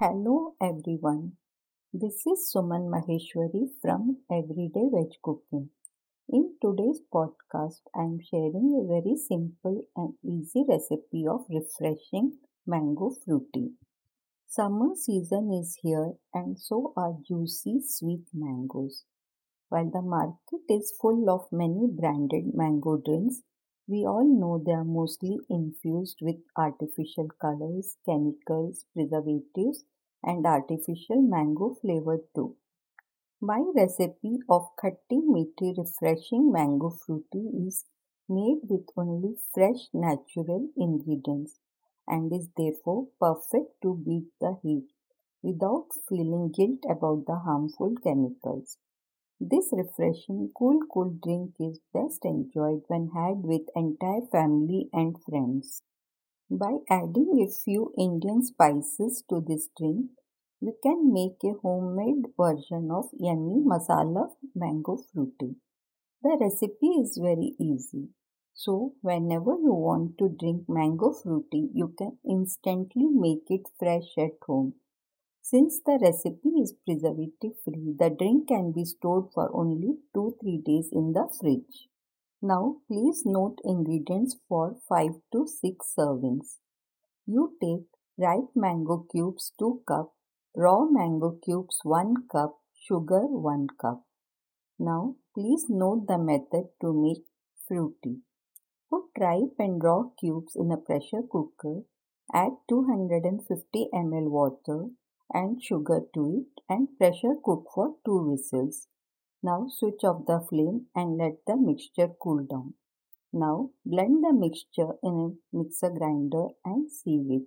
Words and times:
Hello 0.00 0.54
everyone. 0.62 1.32
This 1.92 2.22
is 2.26 2.50
Suman 2.50 2.84
Maheshwari 2.92 3.66
from 3.82 4.16
Everyday 4.32 4.86
Veg 4.90 5.10
Cooking. 5.22 5.68
In 6.26 6.54
today's 6.62 7.02
podcast, 7.14 7.82
I 7.94 8.04
am 8.04 8.18
sharing 8.18 8.80
a 8.80 8.88
very 8.88 9.14
simple 9.18 9.82
and 9.94 10.14
easy 10.24 10.64
recipe 10.66 11.26
of 11.28 11.44
refreshing 11.50 12.38
mango 12.66 13.10
frooti. 13.10 13.72
Summer 14.48 14.94
season 14.94 15.52
is 15.52 15.76
here 15.82 16.14
and 16.32 16.58
so 16.58 16.94
are 16.96 17.18
juicy 17.28 17.82
sweet 17.86 18.24
mangoes. 18.32 19.04
While 19.68 19.90
the 19.90 20.00
market 20.00 20.64
is 20.70 20.94
full 20.98 21.28
of 21.28 21.52
many 21.52 21.86
branded 21.86 22.54
mango 22.54 22.96
drinks, 22.96 23.42
we 23.90 24.06
all 24.06 24.24
know 24.24 24.62
they 24.64 24.72
are 24.72 24.84
mostly 24.84 25.38
infused 25.50 26.20
with 26.22 26.36
artificial 26.56 27.28
colors, 27.40 27.96
chemicals, 28.06 28.86
preservatives, 28.94 29.84
and 30.22 30.46
artificial 30.46 31.20
mango 31.20 31.74
flavor 31.74 32.18
too. 32.34 32.56
My 33.40 33.60
recipe 33.74 34.38
of 34.48 34.74
khatti 34.76 35.20
meethi 35.20 35.76
refreshing 35.76 36.50
mango 36.50 36.88
frooti 36.88 37.66
is 37.66 37.84
made 38.28 38.60
with 38.70 38.86
only 38.96 39.36
fresh 39.52 39.88
natural 39.92 40.70
ingredients 40.74 41.60
and 42.08 42.32
is 42.32 42.48
therefore 42.56 43.08
perfect 43.20 43.82
to 43.82 43.94
beat 43.96 44.32
the 44.40 44.58
heat 44.62 44.88
without 45.42 45.88
feeling 46.08 46.48
guilt 46.50 46.80
about 46.88 47.26
the 47.26 47.36
harmful 47.36 47.94
chemicals. 48.02 48.78
This 49.42 49.72
refreshing 49.72 50.52
cool 50.54 50.80
cool 50.92 51.16
drink 51.22 51.54
is 51.58 51.80
best 51.94 52.26
enjoyed 52.26 52.82
when 52.88 53.08
had 53.08 53.42
with 53.42 53.70
entire 53.74 54.20
family 54.26 54.90
and 54.92 55.16
friends. 55.24 55.82
By 56.50 56.80
adding 56.90 57.40
a 57.40 57.48
few 57.48 57.94
Indian 57.96 58.42
spices 58.42 59.24
to 59.30 59.40
this 59.40 59.70
drink, 59.78 60.10
we 60.60 60.72
can 60.82 61.10
make 61.10 61.42
a 61.42 61.54
homemade 61.54 62.34
version 62.36 62.90
of 62.90 63.08
yummy 63.14 63.62
masala 63.64 64.30
mango 64.54 64.98
frooti. 64.98 65.56
The 66.22 66.36
recipe 66.38 66.88
is 67.00 67.16
very 67.16 67.56
easy. 67.58 68.10
So, 68.52 68.92
whenever 69.00 69.52
you 69.52 69.72
want 69.72 70.18
to 70.18 70.28
drink 70.28 70.68
mango 70.68 71.12
frooti, 71.14 71.70
you 71.72 71.94
can 71.96 72.18
instantly 72.28 73.06
make 73.08 73.50
it 73.50 73.70
fresh 73.78 74.18
at 74.18 74.36
home. 74.46 74.74
Since 75.42 75.80
the 75.84 75.98
recipe 76.00 76.50
is 76.60 76.74
preservative 76.84 77.58
free, 77.64 77.94
the 77.98 78.10
drink 78.10 78.48
can 78.48 78.72
be 78.72 78.84
stored 78.84 79.32
for 79.32 79.50
only 79.54 79.96
2-3 80.14 80.64
days 80.64 80.90
in 80.92 81.12
the 81.12 81.28
fridge. 81.40 81.88
Now 82.42 82.76
please 82.88 83.22
note 83.24 83.58
ingredients 83.64 84.36
for 84.48 84.76
5 84.88 85.10
to 85.32 85.46
6 85.46 85.94
servings. 85.98 86.58
You 87.26 87.56
take 87.60 87.86
ripe 88.18 88.50
mango 88.54 89.06
cubes 89.10 89.52
2 89.58 89.82
cup, 89.88 90.12
raw 90.54 90.84
mango 90.84 91.38
cubes 91.42 91.80
1 91.84 92.28
cup, 92.30 92.58
sugar 92.74 93.26
1 93.26 93.66
cup. 93.80 94.04
Now 94.78 95.16
please 95.34 95.66
note 95.68 96.06
the 96.06 96.18
method 96.18 96.68
to 96.82 96.92
make 96.92 97.24
frooti. 97.66 98.20
Put 98.90 99.04
ripe 99.18 99.56
and 99.58 99.82
raw 99.82 100.04
cubes 100.18 100.54
in 100.54 100.70
a 100.70 100.76
pressure 100.76 101.22
cooker. 101.30 101.82
Add 102.32 102.52
250 102.68 103.88
ml 103.92 104.30
water 104.30 104.90
and 105.32 105.62
sugar 105.62 106.00
to 106.14 106.42
it 106.42 106.62
and 106.68 106.96
pressure 106.98 107.34
cook 107.44 107.66
for 107.74 107.94
2 108.04 108.30
whistles. 108.30 108.88
Now 109.42 109.66
switch 109.68 110.04
off 110.04 110.26
the 110.26 110.40
flame 110.40 110.86
and 110.94 111.16
let 111.16 111.44
the 111.46 111.56
mixture 111.56 112.08
cool 112.22 112.44
down. 112.44 112.74
Now 113.32 113.70
blend 113.86 114.24
the 114.24 114.32
mixture 114.32 114.96
in 115.02 115.14
a 115.52 115.56
mixer 115.56 115.90
grinder 115.90 116.48
and 116.64 116.90
sieve 116.90 117.30
it. 117.30 117.46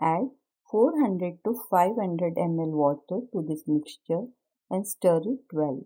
Add 0.00 0.30
400 0.70 1.44
to 1.44 1.54
500 1.70 2.34
ml 2.36 2.70
water 2.70 3.20
to 3.32 3.42
this 3.46 3.64
mixture 3.66 4.26
and 4.70 4.86
stir 4.86 5.18
it 5.18 5.44
well. 5.52 5.84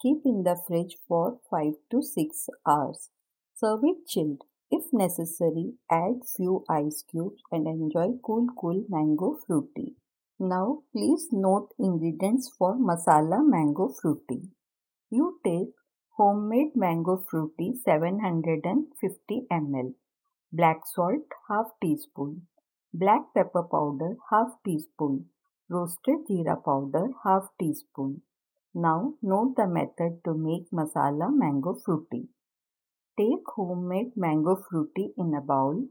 Keep 0.00 0.22
in 0.24 0.44
the 0.44 0.56
fridge 0.66 0.96
for 1.08 1.40
5 1.50 1.74
to 1.90 2.02
6 2.02 2.48
hours. 2.66 3.10
Serve 3.54 3.80
it 3.84 4.06
chilled. 4.06 4.42
If 4.70 4.84
necessary, 4.92 5.74
add 5.90 6.20
few 6.24 6.64
ice 6.70 7.02
cubes 7.10 7.42
and 7.50 7.66
enjoy 7.66 8.18
cool 8.24 8.46
cool 8.56 8.84
mango 8.88 9.36
frooti. 9.46 9.94
Now 10.42 10.84
please 10.92 11.28
note 11.32 11.74
ingredients 11.78 12.48
for 12.56 12.74
masala 12.74 13.46
mango 13.46 13.88
frooti. 13.88 14.48
You 15.10 15.38
take 15.44 15.74
homemade 16.16 16.74
mango 16.74 17.22
frooti 17.30 17.76
750 17.76 19.46
ml, 19.50 19.92
black 20.50 20.86
salt 20.86 21.26
half 21.46 21.66
teaspoon, 21.82 22.46
black 22.94 23.34
pepper 23.34 23.64
powder 23.64 24.16
half 24.30 24.56
teaspoon, 24.64 25.26
roasted 25.68 26.24
jeera 26.30 26.56
powder 26.64 27.08
half 27.22 27.50
teaspoon. 27.60 28.22
Now 28.72 29.16
note 29.20 29.56
the 29.56 29.66
method 29.66 30.24
to 30.24 30.32
make 30.32 30.70
masala 30.70 31.30
mango 31.30 31.74
frooti. 31.86 32.28
Take 33.18 33.44
homemade 33.56 34.16
mango 34.16 34.56
frooti 34.56 35.12
in 35.18 35.34
a 35.34 35.42
bowl. 35.42 35.88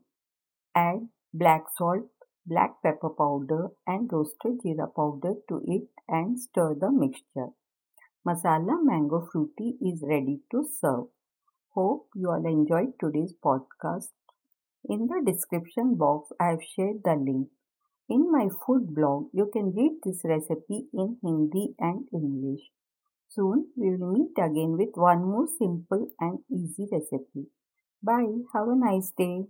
Add 0.73 1.07
black 1.35 1.65
salt 1.77 2.09
black 2.51 2.81
pepper 2.83 3.09
powder 3.21 3.69
and 3.85 4.11
roasted 4.11 4.59
jeera 4.63 4.87
powder 4.99 5.33
to 5.47 5.61
it 5.75 5.87
and 6.07 6.39
stir 6.45 6.69
the 6.83 6.91
mixture. 6.91 7.49
Masala 8.27 8.75
mango 8.89 9.19
frooti 9.27 9.67
is 9.89 10.03
ready 10.13 10.39
to 10.51 10.63
serve. 10.79 11.05
Hope 11.75 12.07
you 12.15 12.29
all 12.31 12.45
enjoyed 12.45 12.93
today's 12.99 13.33
podcast. 13.45 14.09
In 14.95 15.07
the 15.07 15.21
description 15.25 15.95
box, 15.95 16.31
I 16.39 16.47
have 16.51 16.63
shared 16.63 17.03
the 17.03 17.15
link. 17.15 17.49
In 18.09 18.31
my 18.31 18.49
food 18.65 18.93
blog, 18.95 19.29
you 19.33 19.49
can 19.53 19.71
read 19.75 19.99
this 20.03 20.21
recipe 20.23 20.87
in 20.93 21.17
Hindi 21.21 21.75
and 21.79 22.07
English. 22.11 22.71
Soon 23.27 23.67
we 23.77 23.95
will 23.95 24.11
meet 24.11 24.37
again 24.37 24.75
with 24.77 24.95
one 24.95 25.23
more 25.23 25.47
simple 25.47 26.07
and 26.19 26.39
easy 26.49 26.87
recipe. 26.91 27.45
Bye. 28.01 28.41
Have 28.53 28.69
a 28.69 28.75
nice 28.75 29.11
day. 29.11 29.45